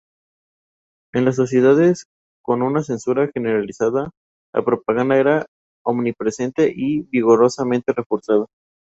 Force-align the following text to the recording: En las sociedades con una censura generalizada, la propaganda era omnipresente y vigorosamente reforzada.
En 1.13 1.25
las 1.25 1.35
sociedades 1.35 2.07
con 2.41 2.63
una 2.63 2.81
censura 2.81 3.29
generalizada, 3.31 4.09
la 4.51 4.65
propaganda 4.65 5.15
era 5.15 5.45
omnipresente 5.85 6.73
y 6.75 7.01
vigorosamente 7.03 7.93
reforzada. 7.93 8.47